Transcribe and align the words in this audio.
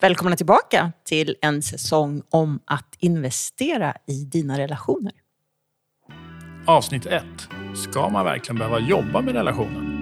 Välkomna 0.00 0.36
tillbaka 0.36 0.92
till 1.04 1.36
en 1.42 1.62
säsong 1.62 2.22
om 2.30 2.60
att 2.64 2.96
investera 2.98 3.94
i 4.06 4.24
dina 4.24 4.58
relationer. 4.58 5.12
Avsnitt 6.66 7.06
1. 7.06 7.24
Ska 7.74 8.08
man 8.08 8.24
verkligen 8.24 8.58
behöva 8.58 8.80
jobba 8.80 9.20
med 9.20 9.34
relationen? 9.34 9.92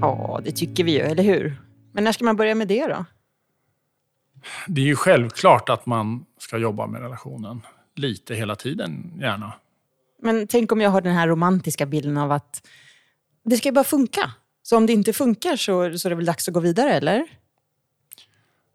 Ja, 0.00 0.40
det 0.44 0.52
tycker 0.52 0.84
vi 0.84 0.92
ju, 0.92 1.00
eller 1.00 1.22
hur? 1.22 1.56
Men 1.92 2.04
när 2.04 2.12
ska 2.12 2.24
man 2.24 2.36
börja 2.36 2.54
med 2.54 2.68
det 2.68 2.86
då? 2.86 3.04
Det 4.66 4.80
är 4.80 4.86
ju 4.86 4.96
självklart 4.96 5.68
att 5.68 5.86
man 5.86 6.24
ska 6.38 6.58
jobba 6.58 6.86
med 6.86 7.00
relationen. 7.00 7.60
Lite 7.96 8.34
hela 8.34 8.56
tiden, 8.56 9.12
gärna. 9.20 9.52
Men 10.22 10.46
tänk 10.46 10.72
om 10.72 10.80
jag 10.80 10.90
har 10.90 11.00
den 11.00 11.14
här 11.14 11.28
romantiska 11.28 11.86
bilden 11.86 12.18
av 12.18 12.32
att 12.32 12.62
det 13.44 13.56
ska 13.56 13.68
ju 13.68 13.72
bara 13.72 13.84
funka. 13.84 14.30
Så 14.62 14.76
om 14.76 14.86
det 14.86 14.92
inte 14.92 15.12
funkar 15.12 15.56
så, 15.56 15.98
så 15.98 16.08
är 16.08 16.10
det 16.10 16.16
väl 16.16 16.24
dags 16.24 16.48
att 16.48 16.54
gå 16.54 16.60
vidare, 16.60 16.92
eller? 16.92 17.26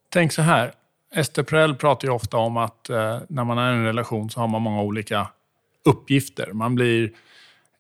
Tänk 0.09 0.31
så 0.31 0.41
här. 0.41 0.73
Ester 1.16 1.43
Perel 1.43 1.76
pratar 1.76 2.07
ju 2.07 2.13
ofta 2.13 2.38
om 2.38 2.57
att 2.57 2.90
eh, 2.90 3.20
när 3.30 3.43
man 3.43 3.57
är 3.57 3.73
i 3.73 3.76
en 3.76 3.85
relation 3.85 4.30
så 4.30 4.40
har 4.40 4.48
man 4.48 4.62
många 4.62 4.81
olika 4.81 5.27
uppgifter. 5.85 6.53
Man 6.53 6.76
blir 6.76 7.12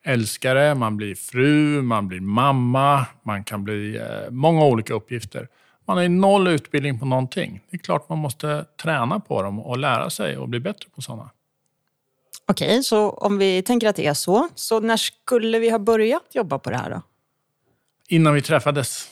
älskare, 0.03 0.75
man 0.75 0.97
blir 0.97 1.15
fru, 1.15 1.81
man 1.81 2.07
blir 2.07 2.19
mamma, 2.19 3.05
man 3.23 3.43
kan 3.43 3.63
bli 3.63 3.97
eh, 3.97 4.31
många 4.31 4.65
olika 4.65 4.93
uppgifter. 4.93 5.47
Man 5.85 5.97
har 5.97 6.03
ju 6.03 6.09
noll 6.09 6.47
utbildning 6.47 6.99
på 6.99 7.05
någonting. 7.05 7.61
Det 7.69 7.77
är 7.77 7.79
klart 7.79 8.09
man 8.09 8.17
måste 8.17 8.65
träna 8.81 9.19
på 9.19 9.41
dem 9.41 9.59
och 9.59 9.77
lära 9.77 10.09
sig 10.09 10.37
och 10.37 10.49
bli 10.49 10.59
bättre 10.59 10.89
på 10.95 11.01
sådana. 11.01 11.29
Okej, 12.49 12.83
så 12.83 13.09
om 13.09 13.37
vi 13.37 13.61
tänker 13.61 13.87
att 13.87 13.95
det 13.95 14.05
är 14.05 14.13
så, 14.13 14.49
så 14.55 14.79
när 14.79 14.97
skulle 14.97 15.59
vi 15.59 15.69
ha 15.69 15.79
börjat 15.79 16.35
jobba 16.35 16.59
på 16.59 16.69
det 16.69 16.77
här 16.77 16.89
då? 16.89 17.01
Innan 18.07 18.33
vi 18.33 18.41
träffades. 18.41 19.11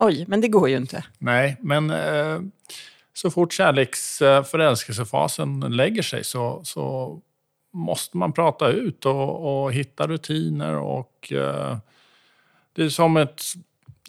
Oj, 0.00 0.24
men 0.28 0.40
det 0.40 0.48
går 0.48 0.68
ju 0.68 0.76
inte. 0.76 1.04
Nej, 1.18 1.56
men 1.60 1.90
eh, 1.90 2.40
så 3.12 3.30
fort 3.30 3.52
kärleks 3.52 4.22
eh, 4.22 4.44
förälskelsefasen 4.44 5.60
lägger 5.60 6.02
sig 6.02 6.24
så, 6.24 6.60
så 6.64 7.18
måste 7.72 8.16
man 8.16 8.32
prata 8.32 8.68
ut 8.68 9.06
och, 9.06 9.64
och 9.64 9.72
hitta 9.72 10.06
rutiner. 10.06 10.74
och 10.74 11.32
eh, 11.32 11.78
Det 12.72 12.84
är 12.84 12.88
som 12.88 13.16
ett, 13.16 13.42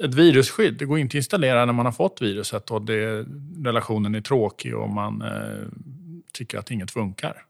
ett 0.04 0.14
virusskydd. 0.14 0.78
Det 0.78 0.86
går 0.86 1.00
inte 1.00 1.12
att 1.12 1.20
installera 1.20 1.66
när 1.66 1.74
man 1.74 1.86
har 1.86 1.94
fått 1.94 2.22
viruset 2.22 2.72
och 2.72 2.82
det, 2.82 3.26
relationen 3.64 4.16
är 4.16 4.22
tråkig 4.22 4.76
och 4.76 4.90
man 4.90 5.22
eh, 5.22 5.68
tycker 6.34 6.58
att 6.58 6.72
inget 6.72 6.92
funkar. 6.92 7.44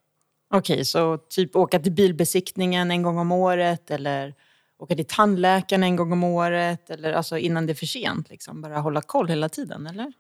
Okej, 0.50 0.86
så 0.86 1.18
typ 1.18 1.56
åka 1.56 1.80
till 1.80 1.92
bilbesiktningen 1.92 2.92
en 2.92 3.04
gång 3.04 3.18
om 3.18 3.32
året 3.32 3.92
eller 3.92 4.34
åka 4.78 4.96
till 4.96 5.06
tandläkaren 5.06 5.84
en 5.84 5.96
gång 5.96 6.12
om 6.12 6.24
året 6.24 6.90
eller 6.90 7.14
alltså 7.14 7.38
innan 7.38 7.66
det 7.66 7.74
är 7.74 7.76
för 7.76 7.86
sent. 7.86 8.30
Liksom. 8.30 8.62
Bara 8.62 8.78
hålla 8.78 9.02
koll 9.02 9.28
hela 9.28 9.50
tiden, 9.50 9.88
eller? 9.88 10.14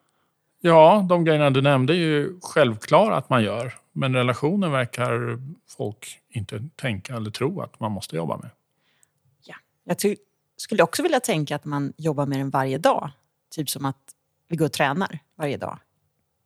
Ja, 0.61 1.05
de 1.09 1.23
grejerna 1.23 1.50
du 1.50 1.61
nämnde 1.61 1.94
är 1.94 1.98
ju 1.98 2.39
självklara 2.42 3.17
att 3.17 3.30
man 3.30 3.44
gör. 3.44 3.73
Men 3.92 4.16
relationen 4.16 4.72
verkar 4.72 5.39
folk 5.67 6.22
inte 6.30 6.70
tänka 6.75 7.16
eller 7.16 7.31
tro 7.31 7.61
att 7.61 7.80
man 7.80 7.92
måste 7.92 8.16
jobba 8.16 8.38
med. 8.38 8.50
Ja, 9.44 9.55
jag 9.83 10.16
skulle 10.58 10.83
också 10.83 11.03
vilja 11.03 11.20
tänka 11.20 11.55
att 11.55 11.66
man 11.66 11.94
jobbar 11.98 12.25
med 12.25 12.39
den 12.39 12.50
varje 12.50 12.78
dag. 12.78 13.11
Typ 13.55 13.70
som 13.70 13.86
att 13.86 14.16
vi 14.48 14.55
går 14.55 14.66
och 14.66 14.72
tränar 14.72 15.20
varje 15.36 15.58
dag. 15.58 15.80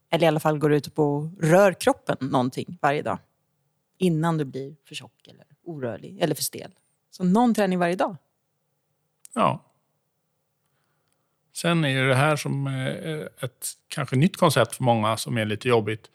Eller 0.10 0.26
i 0.26 0.28
alla 0.28 0.40
fall 0.40 0.58
går 0.58 0.74
ut 0.74 0.88
och 0.88 1.44
rör 1.44 1.74
kroppen 1.74 2.18
någonting 2.20 2.78
varje 2.82 3.02
dag. 3.02 3.18
Innan 4.02 4.38
du 4.38 4.46
blir 4.46 4.76
för 4.88 4.96
tjock 4.96 5.28
eller 5.28 5.46
orörlig 5.64 6.22
eller 6.22 6.36
för 6.36 6.44
stel. 6.44 6.72
Så 7.10 7.24
någon 7.24 7.54
träning 7.54 7.80
varje 7.80 7.96
dag. 7.96 8.16
Ja. 9.34 9.64
Sen 11.54 11.86
är 11.86 12.04
det 12.04 12.16
här 12.16 12.36
som 12.36 12.68
ett 13.42 13.68
kanske 13.88 14.16
nytt 14.16 14.38
koncept 14.38 14.76
för 14.76 14.84
många 14.84 15.18
som 15.18 15.38
är 15.38 15.46
lite 15.46 15.68
jobbigt. 15.68 16.10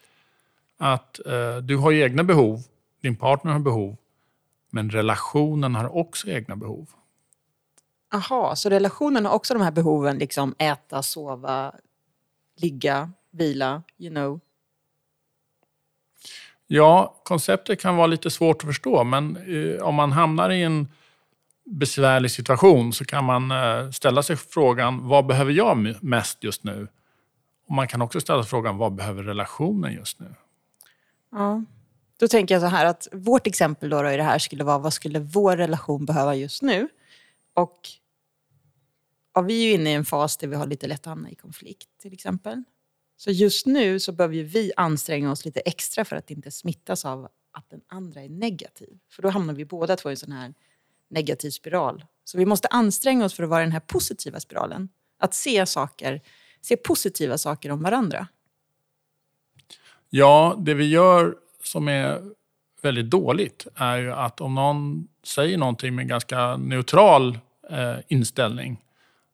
Att 0.77 1.25
eh, 1.25 1.57
du 1.57 1.77
har 1.77 1.91
egna 1.91 2.23
behov, 2.23 2.63
din 3.01 3.15
partner 3.15 3.51
har 3.51 3.59
behov, 3.59 3.97
men 4.69 4.89
relationen 4.89 5.75
har 5.75 5.95
också 5.95 6.27
egna 6.29 6.55
behov. 6.55 6.89
Aha, 8.13 8.55
så 8.55 8.69
relationen 8.69 9.25
har 9.25 9.33
också 9.33 9.53
de 9.53 9.63
här 9.63 9.71
behoven, 9.71 10.17
liksom 10.17 10.55
äta, 10.57 11.03
sova, 11.03 11.75
ligga, 12.55 13.11
vila, 13.31 13.83
you 13.97 14.13
know? 14.13 14.39
Ja, 16.67 17.21
konceptet 17.23 17.81
kan 17.81 17.95
vara 17.95 18.07
lite 18.07 18.31
svårt 18.31 18.63
att 18.63 18.67
förstå, 18.67 19.03
men 19.03 19.37
eh, 19.37 19.81
om 19.83 19.95
man 19.95 20.11
hamnar 20.11 20.49
i 20.49 20.63
en 20.63 20.87
besvärlig 21.65 22.31
situation 22.31 22.93
så 22.93 23.05
kan 23.05 23.23
man 23.23 23.51
eh, 23.51 23.91
ställa 23.91 24.23
sig 24.23 24.35
frågan, 24.35 25.07
vad 25.07 25.25
behöver 25.25 25.51
jag 25.51 26.03
mest 26.03 26.43
just 26.43 26.63
nu? 26.63 26.87
Och 27.67 27.75
man 27.75 27.87
kan 27.87 28.01
också 28.01 28.21
ställa 28.21 28.43
sig 28.43 28.49
frågan, 28.49 28.77
vad 28.77 28.95
behöver 28.95 29.23
relationen 29.23 29.93
just 29.93 30.19
nu? 30.19 30.35
Ja. 31.31 31.63
Då 32.19 32.27
tänker 32.27 32.55
jag 32.55 32.61
så 32.61 32.67
här 32.67 32.85
att 32.85 33.07
vårt 33.11 33.47
exempel 33.47 33.89
då, 33.89 34.01
då 34.01 34.09
i 34.09 34.17
det 34.17 34.23
här 34.23 34.39
skulle 34.39 34.63
vara, 34.63 34.77
vad 34.77 34.93
skulle 34.93 35.19
vår 35.19 35.57
relation 35.57 36.05
behöva 36.05 36.35
just 36.35 36.61
nu? 36.61 36.87
Och 37.53 37.79
ja, 39.33 39.41
vi 39.41 39.63
är 39.63 39.67
ju 39.67 39.73
inne 39.73 39.89
i 39.89 39.93
en 39.93 40.05
fas 40.05 40.37
där 40.37 40.47
vi 40.47 40.55
har 40.55 40.67
lite 40.67 40.87
lätt 40.87 40.99
att 40.99 41.05
hamna 41.05 41.29
i 41.29 41.35
konflikt 41.35 41.89
till 42.01 42.13
exempel. 42.13 42.63
Så 43.17 43.31
just 43.31 43.65
nu 43.65 43.99
så 43.99 44.11
behöver 44.11 44.43
vi 44.43 44.71
anstränga 44.77 45.31
oss 45.31 45.45
lite 45.45 45.59
extra 45.59 46.05
för 46.05 46.15
att 46.15 46.31
inte 46.31 46.51
smittas 46.51 47.05
av 47.05 47.27
att 47.51 47.69
den 47.69 47.81
andra 47.87 48.21
är 48.21 48.29
negativ. 48.29 48.97
För 49.09 49.21
då 49.21 49.29
hamnar 49.29 49.53
vi 49.53 49.65
båda 49.65 49.95
två 49.95 50.09
i 50.09 50.11
en 50.11 50.17
sån 50.17 50.31
här 50.31 50.53
negativ 51.09 51.49
spiral. 51.49 52.05
Så 52.23 52.37
vi 52.37 52.45
måste 52.45 52.67
anstränga 52.67 53.25
oss 53.25 53.33
för 53.33 53.43
att 53.43 53.49
vara 53.49 53.61
i 53.61 53.65
den 53.65 53.71
här 53.71 53.79
positiva 53.79 54.39
spiralen. 54.39 54.89
Att 55.19 55.33
se 55.33 55.65
saker, 55.65 56.21
se 56.61 56.77
positiva 56.77 57.37
saker 57.37 57.71
om 57.71 57.83
varandra. 57.83 58.27
Ja, 60.09 60.55
det 60.59 60.73
vi 60.73 60.89
gör 60.89 61.35
som 61.63 61.87
är 61.87 62.21
väldigt 62.81 63.09
dåligt 63.09 63.67
är 63.75 63.97
ju 63.97 64.11
att 64.11 64.41
om 64.41 64.55
någon 64.55 65.07
säger 65.23 65.57
någonting 65.57 65.95
med 65.95 66.07
ganska 66.07 66.57
neutral 66.57 67.39
eh, 67.69 67.95
inställning 68.07 68.81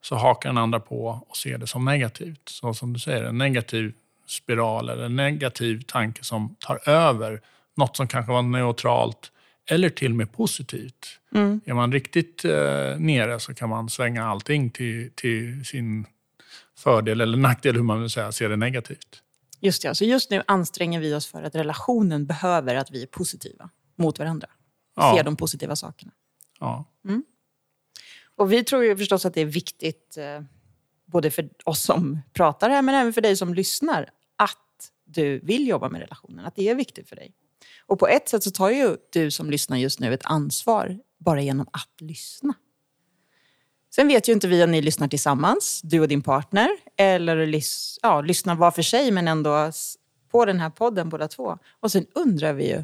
så 0.03 0.15
hakar 0.15 0.49
den 0.49 0.57
andra 0.57 0.79
på 0.79 1.25
och 1.29 1.37
ser 1.37 1.57
det 1.57 1.67
som 1.67 1.85
negativt. 1.85 2.49
Så 2.49 2.73
som 2.73 2.93
du 2.93 2.99
säger, 2.99 3.23
en 3.23 3.37
negativ 3.37 3.93
spiral 4.27 4.89
eller 4.89 5.03
en 5.03 5.15
negativ 5.15 5.81
tanke 5.81 6.23
som 6.23 6.55
tar 6.59 6.89
över 6.89 7.41
något 7.75 7.97
som 7.97 8.07
kanske 8.07 8.31
var 8.31 8.41
neutralt 8.41 9.31
eller 9.65 9.89
till 9.89 10.11
och 10.11 10.17
med 10.17 10.31
positivt. 10.31 11.19
Mm. 11.35 11.61
Är 11.65 11.73
man 11.73 11.91
riktigt 11.91 12.45
eh, 12.45 12.97
nere 12.97 13.39
så 13.39 13.53
kan 13.53 13.69
man 13.69 13.89
svänga 13.89 14.25
allting 14.25 14.69
till, 14.69 15.11
till 15.15 15.65
sin 15.65 16.05
fördel 16.77 17.21
eller 17.21 17.37
nackdel, 17.37 17.75
hur 17.75 17.83
man 17.83 18.01
vill 18.01 18.09
säga, 18.09 18.31
se 18.31 18.47
det 18.47 18.55
negativt. 18.55 19.21
Just 19.59 19.81
det, 19.81 19.95
så 19.95 20.05
just 20.05 20.29
nu 20.29 20.43
anstränger 20.47 20.99
vi 20.99 21.13
oss 21.13 21.27
för 21.27 21.43
att 21.43 21.55
relationen 21.55 22.25
behöver 22.25 22.75
att 22.75 22.91
vi 22.91 23.03
är 23.03 23.07
positiva 23.07 23.69
mot 23.95 24.19
varandra. 24.19 24.47
Ja. 24.95 25.15
Ser 25.17 25.23
de 25.23 25.35
positiva 25.35 25.75
sakerna. 25.75 26.11
Ja. 26.59 26.85
Mm. 27.05 27.23
Och 28.35 28.51
vi 28.51 28.63
tror 28.63 28.83
ju 28.83 28.97
förstås 28.97 29.25
att 29.25 29.33
det 29.33 29.41
är 29.41 29.45
viktigt, 29.45 30.17
eh, 30.17 30.41
både 31.05 31.31
för 31.31 31.49
oss 31.65 31.83
som 31.83 32.21
pratar 32.33 32.69
här, 32.69 32.81
men 32.81 32.95
även 32.95 33.13
för 33.13 33.21
dig 33.21 33.37
som 33.37 33.53
lyssnar, 33.53 34.09
att 34.35 34.91
du 35.05 35.39
vill 35.39 35.67
jobba 35.67 35.89
med 35.89 36.01
relationen. 36.01 36.45
Att 36.45 36.55
det 36.55 36.69
är 36.69 36.75
viktigt 36.75 37.09
för 37.09 37.15
dig. 37.15 37.33
Och 37.85 37.99
på 37.99 38.07
ett 38.07 38.29
sätt 38.29 38.43
så 38.43 38.51
tar 38.51 38.69
ju 38.69 38.97
du 39.09 39.31
som 39.31 39.49
lyssnar 39.49 39.77
just 39.77 39.99
nu 39.99 40.13
ett 40.13 40.25
ansvar 40.25 40.99
bara 41.17 41.41
genom 41.41 41.67
att 41.71 42.01
lyssna. 42.01 42.53
Sen 43.95 44.07
vet 44.07 44.29
ju 44.29 44.33
inte 44.33 44.47
vi 44.47 44.63
om 44.63 44.71
ni 44.71 44.81
lyssnar 44.81 45.07
tillsammans, 45.07 45.81
du 45.83 45.99
och 45.99 46.07
din 46.07 46.21
partner, 46.21 46.69
eller 46.97 47.45
lys 47.45 47.99
ja, 48.01 48.21
lyssnar 48.21 48.55
var 48.55 48.71
för 48.71 48.81
sig 48.81 49.11
men 49.11 49.27
ändå 49.27 49.71
på 50.31 50.45
den 50.45 50.59
här 50.59 50.69
podden 50.69 51.09
båda 51.09 51.27
två. 51.27 51.57
Och 51.79 51.91
sen 51.91 52.05
undrar 52.13 52.53
vi 52.53 52.69
ju, 52.69 52.83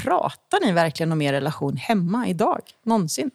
pratar 0.00 0.60
ni 0.60 0.72
verkligen 0.72 1.12
om 1.12 1.22
er 1.22 1.32
relation 1.32 1.76
hemma 1.76 2.28
idag? 2.28 2.60
Någonsin? 2.82 3.30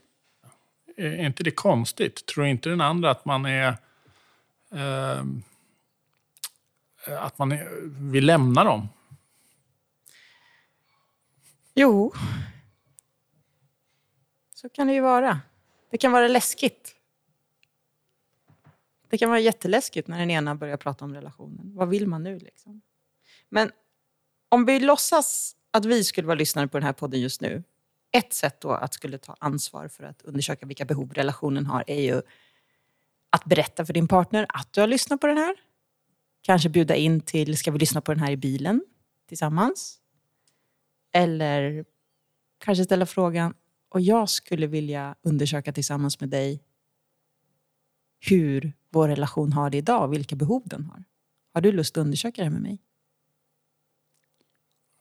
Eh, 0.98 1.20
är 1.20 1.26
inte 1.26 1.44
det 1.44 1.52
konstigt? 1.52 2.26
Tror 2.26 2.46
inte 2.46 2.70
den 2.70 2.82
andra 2.82 3.12
att 3.12 3.26
man 3.26 3.46
är... 3.46 3.78
Eh, 4.72 5.20
eh, 7.08 7.24
att 7.24 7.38
man 7.38 7.52
är, 7.52 7.68
vill 8.12 8.26
lämna 8.26 8.64
dem? 8.64 8.90
Jo, 11.74 12.14
så 14.54 14.70
kan 14.70 14.88
det 14.88 14.94
ju 14.94 15.02
vara. 15.02 15.40
Det 15.90 15.98
kan 15.98 16.12
vara 16.12 16.28
läskigt. 16.28 16.96
Det 19.10 19.18
kan 19.18 19.30
vara 19.30 19.40
jätteläskigt 19.40 20.08
när 20.08 20.20
den 20.20 20.32
ena 20.32 20.56
börjar 20.56 20.78
prata 20.78 21.06
om 21.06 21.14
relationen. 21.14 21.76
Vad 21.76 21.90
vill 21.90 22.08
man 22.08 22.24
nu? 22.24 22.40
Liksom? 22.40 22.82
Men 23.50 23.72
om 24.50 24.66
vi 24.66 24.80
låtsas 24.80 25.56
att 25.72 25.86
vi 25.86 26.04
skulle 26.04 26.28
vara 26.28 26.36
lyssnare 26.36 26.68
på 26.68 26.78
den 26.78 26.86
här 26.86 26.94
podden 26.94 27.22
just 27.22 27.42
nu. 27.42 27.64
Ett 28.12 28.34
sätt 28.34 28.62
då 28.62 28.72
att 28.72 28.94
skulle 28.94 29.18
ta 29.18 29.36
ansvar 29.40 29.88
för 29.88 30.04
att 30.04 30.22
undersöka 30.22 30.66
vilka 30.66 30.86
behov 30.86 31.14
relationen 31.14 31.66
har 31.66 31.84
är 31.88 32.02
ju 32.02 32.22
att 33.30 33.46
berätta 33.46 33.86
för 33.86 33.94
din 33.94 34.08
partner 34.08 34.46
att 34.50 34.74
du 34.74 34.82
har 34.82 34.88
lyssnat 34.88 35.22
på 35.22 35.28
den 35.28 35.38
här. 35.38 35.56
Kanske 36.42 36.70
bjuda 36.70 36.96
in 36.96 37.22
till, 37.22 37.58
ska 37.58 37.72
vi 37.72 37.80
lyssna 37.80 38.02
på 38.02 38.14
den 38.14 38.24
här 38.24 38.32
i 38.32 38.38
bilen 38.38 38.82
tillsammans? 39.28 40.00
Eller 41.14 41.86
kanske 42.58 42.84
ställa 42.84 43.06
frågan, 43.06 43.54
Och 43.90 44.02
jag 44.02 44.30
skulle 44.30 44.68
vilja 44.68 45.16
undersöka 45.22 45.74
tillsammans 45.74 46.20
med 46.20 46.30
dig 46.30 46.64
hur 48.20 48.74
vår 48.90 49.08
relation 49.08 49.54
har 49.54 49.70
det 49.70 49.78
idag 49.78 50.04
och 50.04 50.14
vilka 50.14 50.36
behov 50.36 50.64
den 50.66 50.86
har. 50.86 51.04
Har 51.54 51.62
du 51.62 51.72
lust 51.72 51.98
att 51.98 52.02
undersöka 52.02 52.44
det 52.44 52.50
med 52.50 52.62
mig? 52.62 52.82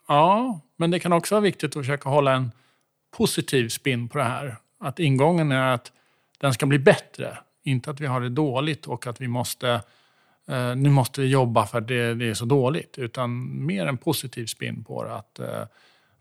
Ja, 0.08 0.60
men 0.76 0.90
det 0.90 1.00
kan 1.00 1.12
också 1.12 1.34
vara 1.34 1.42
viktigt 1.42 1.76
att 1.76 1.80
försöka 1.80 2.08
hålla 2.08 2.34
en 2.34 2.50
positiv 3.10 3.68
spin 3.68 4.08
på 4.08 4.18
det 4.18 4.24
här. 4.24 4.56
Att 4.80 4.98
ingången 4.98 5.52
är 5.52 5.74
att 5.74 5.92
den 6.38 6.54
ska 6.54 6.66
bli 6.66 6.78
bättre. 6.78 7.38
Inte 7.62 7.90
att 7.90 8.00
vi 8.00 8.06
har 8.06 8.20
det 8.20 8.28
dåligt 8.28 8.86
och 8.86 9.06
att 9.06 9.20
vi 9.20 9.28
måste, 9.28 9.70
eh, 10.48 10.76
nu 10.76 10.90
måste 10.90 11.20
vi 11.20 11.26
jobba 11.26 11.66
för 11.66 11.78
att 11.78 11.88
det, 11.88 12.14
det, 12.14 12.30
är 12.30 12.34
så 12.34 12.44
dåligt. 12.44 12.98
Utan 12.98 13.60
mer 13.66 13.86
en 13.86 13.98
positiv 13.98 14.46
spin 14.46 14.84
på 14.84 15.04
det. 15.04 15.14
Att, 15.14 15.38
eh, 15.38 15.66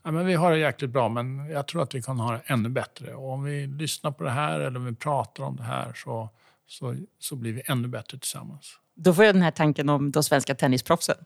ja, 0.03 0.12
men 0.12 0.25
vi 0.25 0.33
har 0.33 0.51
det 0.51 0.57
jäkligt 0.57 0.91
bra 0.91 1.09
men 1.09 1.50
jag 1.50 1.68
tror 1.68 1.83
att 1.83 1.95
vi 1.95 2.01
kan 2.01 2.19
ha 2.19 2.31
det 2.31 2.41
ännu 2.45 2.69
bättre. 2.69 3.15
Och 3.15 3.31
om 3.31 3.44
vi 3.44 3.68
lyssnar 3.68 4.12
på 4.12 4.24
det 4.24 4.31
här 4.31 4.59
eller 4.59 4.80
om 4.80 4.85
vi 4.85 4.95
pratar 4.95 5.44
om 5.44 5.56
det 5.56 5.63
här 5.63 5.94
så, 5.95 6.30
så, 6.68 6.95
så 7.19 7.35
blir 7.35 7.53
vi 7.53 7.62
ännu 7.65 7.88
bättre 7.88 8.18
tillsammans. 8.18 8.80
Då 8.95 9.13
får 9.13 9.25
jag 9.25 9.35
den 9.35 9.42
här 9.42 9.51
tanken 9.51 9.89
om 9.89 10.12
de 10.12 10.24
svenska 10.24 10.56
tennisproffsen. 10.56 11.18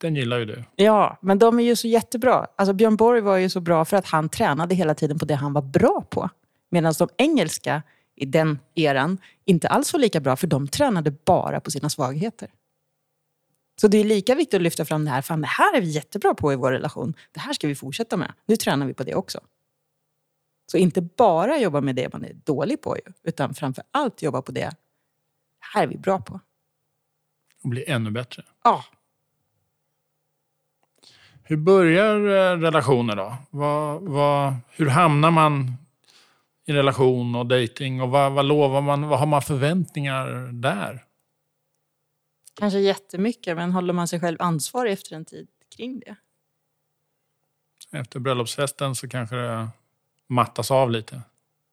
Den 0.00 0.16
gillar 0.16 0.38
ju 0.38 0.44
du. 0.44 0.64
Ja, 0.76 1.18
men 1.20 1.38
de 1.38 1.58
är 1.58 1.62
ju 1.62 1.76
så 1.76 1.88
jättebra. 1.88 2.46
Alltså 2.56 2.72
Björn 2.72 2.96
Borg 2.96 3.20
var 3.20 3.36
ju 3.36 3.48
så 3.48 3.60
bra 3.60 3.84
för 3.84 3.96
att 3.96 4.06
han 4.06 4.28
tränade 4.28 4.74
hela 4.74 4.94
tiden 4.94 5.18
på 5.18 5.24
det 5.24 5.34
han 5.34 5.52
var 5.52 5.62
bra 5.62 6.04
på. 6.10 6.30
Medan 6.70 6.94
de 6.98 7.08
engelska 7.16 7.82
i 8.14 8.26
den 8.26 8.58
eran 8.74 9.18
inte 9.44 9.68
alls 9.68 9.92
var 9.92 10.00
lika 10.00 10.20
bra 10.20 10.36
för 10.36 10.46
de 10.46 10.68
tränade 10.68 11.10
bara 11.10 11.60
på 11.60 11.70
sina 11.70 11.90
svagheter. 11.90 12.50
Så 13.80 13.88
det 13.88 13.98
är 13.98 14.04
lika 14.04 14.34
viktigt 14.34 14.54
att 14.54 14.62
lyfta 14.62 14.84
fram 14.84 15.04
det 15.04 15.10
här. 15.10 15.22
Fan, 15.22 15.40
det 15.40 15.46
här 15.46 15.76
är 15.76 15.80
vi 15.80 15.90
jättebra 15.90 16.34
på 16.34 16.52
i 16.52 16.56
vår 16.56 16.72
relation. 16.72 17.14
Det 17.32 17.40
här 17.40 17.52
ska 17.52 17.68
vi 17.68 17.74
fortsätta 17.74 18.16
med. 18.16 18.32
Nu 18.46 18.56
tränar 18.56 18.86
vi 18.86 18.94
på 18.94 19.02
det 19.02 19.14
också. 19.14 19.40
Så 20.66 20.76
inte 20.76 21.02
bara 21.02 21.58
jobba 21.58 21.80
med 21.80 21.96
det 21.96 22.12
man 22.12 22.24
är 22.24 22.32
dålig 22.32 22.82
på, 22.82 22.96
utan 23.22 23.54
framför 23.54 23.84
allt 23.90 24.22
jobba 24.22 24.42
på 24.42 24.52
det 24.52 24.70
här 25.60 25.82
är 25.82 25.86
vi 25.86 25.98
bra 25.98 26.20
på. 26.20 26.40
Och 27.62 27.68
bli 27.68 27.84
ännu 27.84 28.10
bättre. 28.10 28.44
Ja. 28.64 28.84
Hur 31.50 31.56
börjar 31.56 32.16
eh, 32.16 32.58
relationer 32.58 33.16
då? 33.16 33.36
Vad, 33.50 34.02
vad, 34.02 34.54
hur 34.68 34.86
hamnar 34.86 35.30
man 35.30 35.72
i 36.66 36.72
relation 36.72 37.34
och 37.34 37.46
dating 37.46 38.02
och 38.02 38.10
vad, 38.10 38.32
vad 38.32 38.44
lovar 38.44 38.80
man? 38.80 39.08
Vad 39.08 39.18
har 39.18 39.26
man 39.26 39.42
förväntningar 39.42 40.52
där? 40.52 41.04
Kanske 42.54 42.78
jättemycket, 42.78 43.56
men 43.56 43.72
håller 43.72 43.92
man 43.92 44.08
sig 44.08 44.20
själv 44.20 44.36
ansvarig 44.42 44.92
efter 44.92 45.16
en 45.16 45.24
tid 45.24 45.48
kring 45.76 46.00
det? 46.00 46.16
Efter 47.98 48.20
bröllopsfesten 48.20 48.94
så 48.94 49.08
kanske 49.08 49.36
det 49.36 49.68
mattas 50.26 50.70
av 50.70 50.90
lite. 50.90 51.22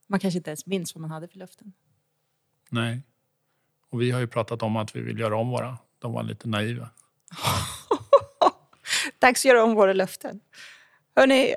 Man 0.07 0.19
kanske 0.19 0.37
inte 0.37 0.49
ens 0.49 0.65
minns 0.65 0.95
vad 0.95 1.01
man 1.01 1.11
hade 1.11 1.27
för 1.27 1.37
löften. 1.37 1.73
Nej. 2.69 3.01
Och 3.89 4.01
vi 4.01 4.11
har 4.11 4.19
ju 4.19 4.27
pratat 4.27 4.63
om 4.63 4.75
att 4.75 4.95
vi 4.95 5.01
vill 5.01 5.19
göra 5.19 5.37
om 5.37 5.49
våra. 5.49 5.77
De 5.99 6.13
var 6.13 6.23
lite 6.23 6.47
naiva. 6.47 6.89
Dags 9.19 9.41
att 9.41 9.45
göra 9.45 9.63
om 9.63 9.75
våra 9.75 9.93
löften. 9.93 10.39
Hörni, 11.15 11.55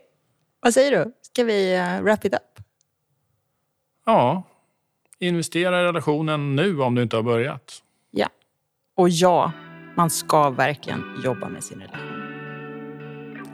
vad 0.61 0.75
säger 0.75 0.91
du? 1.05 1.12
Ska 1.23 1.45
vi 1.45 1.77
uh, 1.77 2.03
wrap 2.03 2.25
it 2.25 2.35
up? 2.35 2.65
Ja. 4.07 4.43
Investera 5.19 5.81
i 5.81 5.85
relationen 5.85 6.57
nu 6.57 6.81
om 6.81 6.95
du 6.95 7.03
inte 7.03 7.17
har 7.17 7.23
börjat. 7.23 7.83
Ja. 8.11 8.29
Och 8.95 9.09
ja, 9.09 9.53
man 9.97 10.11
ska 10.11 10.51
verkligen 10.51 11.21
jobba 11.25 11.49
med 11.49 11.65
sin 11.65 11.81
relation. 11.81 12.21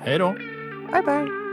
Hej 0.01 0.19
då. 0.19 0.33
Bye, 0.93 1.03
bye. 1.03 1.46